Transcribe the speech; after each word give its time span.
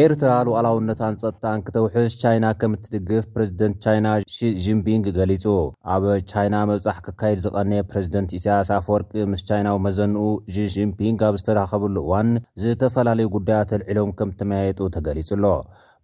ኤርትራ 0.00 0.28
ዋዕላውነታን 0.50 1.14
ፀጥታን 1.22 1.62
ክተውሕስ 1.66 2.12
ቻይና 2.22 2.46
ከም 2.60 2.74
እትድግፍ 2.76 3.24
ፕረዚደንት 3.36 3.76
ቻይና 3.84 4.08
ሺጂምፒንግ 4.34 5.06
ገሊጹ 5.18 5.44
ኣብ 5.94 6.04
ቻይና 6.32 6.58
መብጻሕ 6.70 7.00
ክካይድ 7.06 7.40
ዝቐነ 7.46 7.72
ፕረዚደንት 7.92 8.32
እስያስ 8.38 8.70
ፈወርቂ 8.88 9.10
ምስ 9.32 9.42
ቻይናዊ 9.50 9.78
መዘንኡ 9.86 10.22
ጂጂንፒንግ 10.56 11.20
ኣብ 11.30 11.38
ዝተራኸበሉ 11.42 11.96
እዋን 12.04 12.30
ዝተፈላለዩ 12.64 13.28
ጉዳያት 13.38 13.70
ተልዒሎም 13.74 14.12
ከም 14.20 14.32
እተመያየጡ 14.36 14.78
ተገሊጹ 14.98 15.30
ኣሎ 15.38 15.46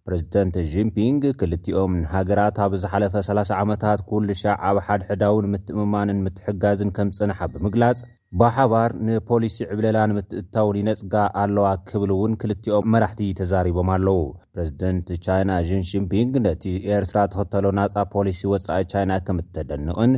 ፕረዚደንት 0.07 0.55
ዢምፒንግ 0.73 1.21
ክልቲኦም 1.39 1.93
ንሃገራት 2.01 2.57
ኣብ 2.65 2.73
ዝሓለፈ 2.83 3.15
30 3.31 3.55
ዓመታት 3.61 4.01
ኩሉ 4.11 4.27
ሻዕ 4.43 4.53
ኣብ 4.67 4.77
ሓድ 4.87 5.01
ሕዳውን 5.09 5.49
ምትእምማንን 5.55 6.19
ምትሕጋዝን 6.27 6.91
ከም 6.97 7.09
ፅንሓ 7.17 7.39
ብምግላጽ 7.55 7.99
ብሓባር 8.39 8.91
ንፖሊሲ 9.07 9.57
ዕብለላ 9.73 9.97
ንምትእታውን 10.11 10.79
ይነፅጋ 10.81 11.13
ኣለዋ 11.43 11.67
ክብል 11.89 12.11
እውን 12.15 12.33
ክልቲኦም 12.41 12.89
መራሕቲ 12.93 13.21
ተዛሪቦም 13.39 13.91
ኣለው 13.95 14.19
ፕረዚደንት 14.57 15.07
ቻይና 15.27 15.51
ዚንጂንፒንግ 15.69 16.33
ነቲ 16.47 16.63
ኤርትራ 16.95 17.17
ተኽተሎ 17.33 17.65
ናፃ 17.79 17.95
ፖሊሲ 18.15 18.41
ወፃኢ 18.53 18.83
ቻይና 18.91 19.11
ከም 19.27 19.39
እተደንቕን 19.45 20.13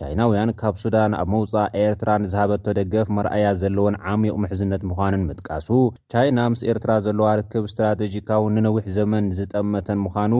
ቻይናውያን 0.00 0.50
ካብ 0.60 0.76
ሱዳን 0.82 1.12
ኣብ 1.18 1.28
መውፃእ 1.32 1.68
ኤርትራ 1.80 2.08
ንዝሃበቶ 2.22 2.64
ደገፍ 2.78 3.08
መርኣያ 3.16 3.44
ዘለዎን 3.60 3.96
ዓሚቕ 4.12 4.34
ምሕዝነት 4.42 4.82
ምዃኑን 4.90 5.26
ምጥቃሱ 5.28 5.68
ቻይና 6.12 6.38
ምስ 6.52 6.62
ኤርትራ 6.70 6.92
ዘለዋ 7.04 7.26
ርክብ 7.40 7.66
እስትራተጂካዊ 7.68 8.46
ንነዊሕ 8.54 8.86
ዘመን 8.96 9.26
ዝጠመተን 9.38 10.00
ምዃኑ 10.06 10.34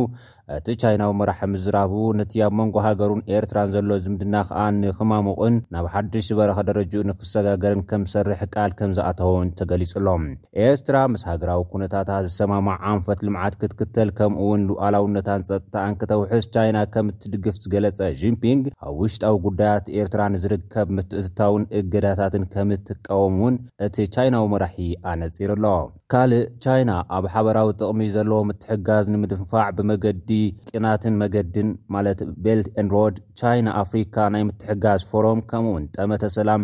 እቲ 0.57 0.67
ቻይናዊ 0.83 1.13
መራሒ 1.21 1.51
ምዝራቡ 1.53 1.93
ነቲ 2.21 2.35
ኣብ 2.47 2.53
መንጎ 2.61 2.75
ሃገሩን 2.87 3.23
ኤርትራን 3.37 3.71
ዘሎ 3.75 3.89
ዝምድና 4.07 4.35
ከዓ 4.49 4.65
ንኽማምቕን 4.81 5.55
ናብ 5.77 5.87
ሓድሽ 5.95 6.27
ዝበረከ 6.31 6.61
ደረጅኡን 6.71 7.14
ክሰጋገርን 7.21 7.83
ከምዝሰርሐ 7.91 8.41
ቃል 8.57 8.71
ከምዝኣተውን 8.79 9.49
ተገሊፅሎም 9.59 10.23
ኤርትራ 10.67 10.97
ምስ 11.13 11.23
ሃገራዊ 11.31 11.61
ኩነታታት 11.73 12.25
ዝሰማማዕ 12.31 12.77
ዓንፈት 12.93 13.21
ልምዓት 13.27 13.55
ክትክተል 13.63 14.09
ከምኡውን 14.19 14.63
ሉኣላውነታን 14.71 15.47
ፀጥታን 15.49 15.97
ክተውሕስ 16.01 16.47
ቻይና 16.57 16.79
ከም 16.95 17.09
እትድግፍ 17.13 17.57
ዝገለፀ 17.65 18.01
ዚምፒንግ 18.23 18.65
ኣብ 18.89 18.95
ውሽጣዊ 19.03 19.35
ጉዳያት 19.47 19.87
ኤርትራ 20.01 20.23
ንዝርከብ 20.37 20.89
ምትእትታውን 20.99 21.65
እገዳታትን 21.81 22.47
ከም 22.55 22.71
ትቀወም 22.89 23.37
ውን 23.45 23.57
እቲ 23.89 23.97
ቻይናዊ 24.17 24.45
መራሒ 24.55 24.79
ኣነፂር 25.13 25.51
ኣሎ 25.57 25.67
ካልእ 26.13 26.43
ቻይና 26.65 26.91
ኣብ 27.17 27.25
ሓበራዊ 27.35 27.69
ጥቅሚ 27.81 28.01
ዘለዎ 28.17 28.41
ምትሕጋዝ 28.49 29.05
ንምድንፋዕ 29.13 29.69
ብመገዲ 29.77 30.31
ቅናትን 30.71 31.15
መገድን 31.23 31.69
ማለት 31.95 32.19
ቤልት 32.45 32.69
ንሮድ 32.87 33.17
ቻይና 33.41 33.69
ኣፍሪካ 33.83 34.17
ናይ 34.35 34.43
ምትሕጋዝ 34.49 35.01
ፎሮም 35.11 35.41
ከምውን 35.51 35.85
ጠመተሰላም 35.97 36.63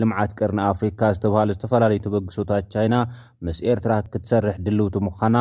ልምዓት 0.00 0.30
ቅርኒ 0.38 0.58
ኣፍሪካ 0.72 1.00
ዝተብሃሉ 1.16 1.48
ዝተፈላለዩ 1.56 2.00
ተበግሶታት 2.06 2.64
ቻይና 2.72 2.94
ምስ 3.46 3.58
ኤርትራ 3.70 3.92
ክትሰርሕ 4.12 4.56
ድልውቲ 4.66 4.94
ምዃና 5.06 5.36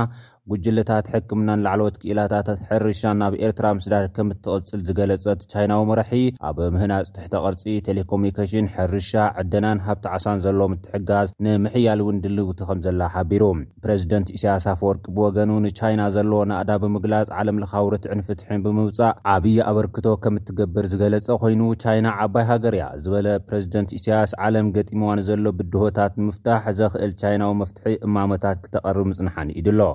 ጉጅለታት 0.51 1.05
ሕክምናን 1.13 1.63
ላዕለወት 1.65 1.95
ክእላታት 2.01 2.47
ሕርሻን 2.67 3.17
ናብ 3.21 3.33
ኤርትራ 3.45 3.65
ምስዳድ 3.77 4.05
ከም 4.15 4.27
እትቕፅል 4.33 4.81
ዝገለፀት 4.87 5.41
ቻይናዊ 5.53 5.81
መራሒ 5.89 6.11
ኣብ 6.49 6.57
ምህናፅ 6.75 7.07
ትሕተ 7.15 7.33
ቐርፂ 7.45 7.63
ቴሌኮሙኒኬሽን 7.87 8.69
ሕርሻ 8.75 9.13
ዕደናን 9.41 9.81
ሃብቲ 9.87 10.05
ዓሳን 10.17 10.41
ዘሎዎ 10.45 10.67
ምትሕጋዝ 10.73 11.27
ንምሕያል 11.47 12.01
እውን 12.03 12.21
ድልውቲ 12.25 12.59
ከም 12.69 12.81
ዘላ 12.85 13.01
ሓቢሩ 13.15 13.43
ፕሬዚደንት 13.87 14.29
እሳያስ 14.37 14.67
ፍ 14.79 14.87
ወርቂ 14.89 15.05
ብወገኑ 15.17 15.51
ንቻይና 15.65 16.01
ዘለዎ 16.17 16.39
ናእዳ 16.51 16.71
ብምግላፅ 16.83 17.29
ዓለም 17.39 17.59
ለኻውርትዕን 17.63 18.23
ፍትሕን 18.29 18.63
ብምብፃእ 18.67 19.13
ዓብዪ 19.33 19.57
ኣበርክቶ 19.71 20.05
ከም 20.23 20.39
እትገብር 20.41 20.87
ዝገለፀ 20.93 21.29
ኮይኑ 21.43 21.61
ቻይና 21.83 22.07
ዓባይ 22.27 22.47
ሃገር 22.51 22.73
እያ 22.79 22.87
ዝበለ 23.03 23.27
ፕሬዚደንት 23.49 23.89
እስያስ 23.99 24.31
ዓለም 24.47 24.71
ገጢሞዋን 24.79 25.23
ዘሎ 25.31 25.45
ብድሆታት 25.59 26.15
ንምፍታሕ 26.23 26.63
ዘኽእል 26.79 27.13
ቻይናዊ 27.23 27.53
መፍትሒ 27.63 27.93
እማሞታት 28.09 28.57
ክተቐርብ 28.65 29.05
ምጽንሓን 29.11 29.55
ኢድሎሃ 29.59 29.93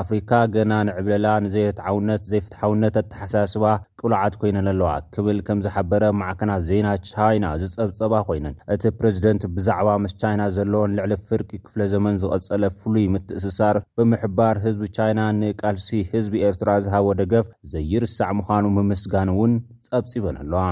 ኣፍሪካ 0.00 0.30
ገና 0.54 0.72
ንዕብለላ 0.88 1.26
ንዘይህትዓውነት 1.44 2.22
ዘይፍትሓውነት 2.30 2.94
ኣተሓሳስባ 3.00 3.64
ቁሉዓት 4.02 4.34
ኮይነን 4.40 4.68
ኣለዋ 4.72 4.90
ክብል 5.14 5.38
ከም 5.46 5.58
ዝሓበረ 5.64 6.04
ማዕከናት 6.20 6.62
ዜና 6.68 6.86
ቻይና 7.10 7.44
ዝፀብፀባ 7.62 8.14
ኮይነን 8.28 8.54
እቲ 8.74 8.84
ፕረዚደንት 9.00 9.42
ብዛዕባ 9.56 9.88
ምስ 10.04 10.14
ቻይና 10.22 10.42
ዘለዎን 10.56 10.96
ልዕሊ 11.00 11.12
ፍርቂ 11.26 11.50
ክፍለ 11.66 11.82
ዘመን 11.94 12.18
ዝቐፀለ 12.24 12.64
ፍሉይ 12.78 13.06
ምትእስሳር 13.16 13.78
ብምሕባር 13.98 14.54
ህዝቢ 14.66 14.88
ቻይና 14.98 15.20
ንቃልሲ 15.42 15.90
ህዝቢ 16.14 16.36
ኤርትራ 16.50 16.70
ዝሃቦ 16.86 17.08
ደገፍ 17.22 17.48
ዘይርሳዕ 17.74 18.32
ምዃኑ 18.40 18.64
ብምስጋን 18.78 19.30
እውን 19.36 19.54
ፀብፂበን 19.88 20.38
ኣለዋ 20.44 20.62